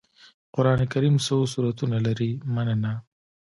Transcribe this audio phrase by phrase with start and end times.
[0.55, 2.93] قرآن کريم څو سورتونه لري مننه